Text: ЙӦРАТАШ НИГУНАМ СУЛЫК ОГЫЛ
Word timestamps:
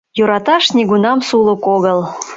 ЙӦРАТАШ 0.19 0.63
НИГУНАМ 0.75 1.19
СУЛЫК 1.27 1.61
ОГЫЛ 1.75 1.99